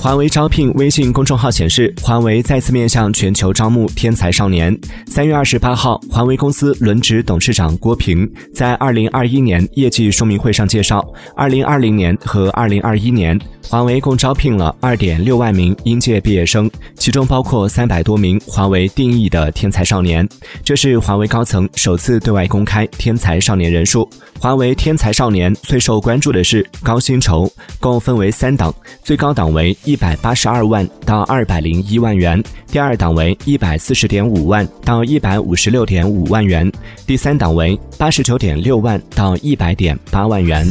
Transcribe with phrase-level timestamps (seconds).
[0.00, 4.74] 华为招聘微信公众号显示，华为再次面向全球招募天才少年。
[5.08, 13.36] 三月二十八号，华为公司轮值董事长郭平在二零二一年业绩说明会上介绍，二零二零年和二零二一年，
[13.68, 20.26] 华为共招聘了二点六万名应届毕业生，其中包括三百多名华为定义的天才少年。
[20.62, 24.08] 这是华为高层首次对外公开天才少年人数。
[24.38, 28.72] 华为天才少年最受关注的是高薪酬，共分为三档，
[29.02, 29.76] 最高档为。
[29.88, 36.70] 一百八十二万到二百零一万元，第二档为一百四十点五万到一百五十六点五万元，
[37.06, 40.70] 第三档为八十九点六万到一百点八万元。